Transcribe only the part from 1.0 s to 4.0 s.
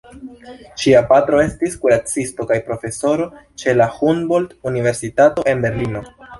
patro estis kuracisto kaj profesoro ĉe la